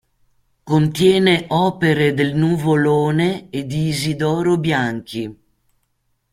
[0.63, 5.37] Contiene opere del Nuvolone e di Isidoro Bianchi.